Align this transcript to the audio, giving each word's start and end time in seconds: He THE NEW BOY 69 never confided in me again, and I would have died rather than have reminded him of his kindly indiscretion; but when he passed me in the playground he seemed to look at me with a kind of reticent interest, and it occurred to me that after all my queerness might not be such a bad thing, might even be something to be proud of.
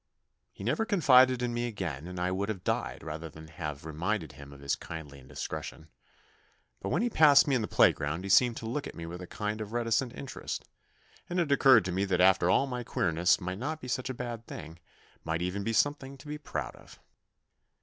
He 0.51 0.63
THE 0.63 0.65
NEW 0.65 0.71
BOY 0.71 0.71
69 0.71 0.71
never 0.77 0.85
confided 0.87 1.41
in 1.43 1.53
me 1.53 1.67
again, 1.67 2.07
and 2.07 2.19
I 2.19 2.31
would 2.31 2.49
have 2.49 2.63
died 2.63 3.03
rather 3.03 3.29
than 3.29 3.49
have 3.49 3.85
reminded 3.85 4.31
him 4.31 4.51
of 4.51 4.59
his 4.59 4.75
kindly 4.75 5.19
indiscretion; 5.19 5.89
but 6.79 6.89
when 6.89 7.03
he 7.03 7.09
passed 7.11 7.47
me 7.47 7.53
in 7.53 7.61
the 7.61 7.67
playground 7.67 8.23
he 8.23 8.29
seemed 8.31 8.57
to 8.57 8.65
look 8.65 8.87
at 8.87 8.95
me 8.95 9.05
with 9.05 9.21
a 9.21 9.27
kind 9.27 9.61
of 9.61 9.73
reticent 9.73 10.13
interest, 10.15 10.65
and 11.29 11.39
it 11.39 11.51
occurred 11.51 11.85
to 11.85 11.91
me 11.91 12.03
that 12.05 12.19
after 12.19 12.49
all 12.49 12.65
my 12.65 12.83
queerness 12.83 13.39
might 13.39 13.59
not 13.59 13.79
be 13.79 13.87
such 13.87 14.09
a 14.09 14.15
bad 14.15 14.47
thing, 14.47 14.79
might 15.23 15.43
even 15.43 15.63
be 15.63 15.71
something 15.71 16.17
to 16.17 16.25
be 16.27 16.39
proud 16.39 16.75
of. 16.77 16.99